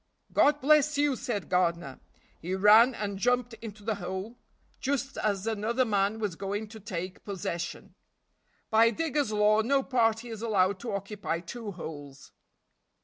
"God 0.33 0.61
bless 0.61 0.97
you!" 0.97 1.15
said 1.15 1.47
Gardiner. 1.47 1.99
He 2.41 2.55
ran 2.55 2.95
and 2.95 3.19
jumped 3.19 3.53
into 3.61 3.83
the 3.83 3.93
hole 4.01 4.39
just 4.79 5.15
as 5.17 5.45
another 5.45 5.85
man 5.85 6.17
was 6.17 6.35
going 6.35 6.69
to 6.69 6.79
take 6.79 7.23
possession. 7.23 7.93
By 8.71 8.89
digger's 8.89 9.31
law 9.31 9.61
no 9.61 9.83
party 9.83 10.29
is 10.29 10.41
allowed 10.41 10.79
to 10.79 10.91
occupy 10.91 11.41
two 11.41 11.73
holes. 11.73 12.31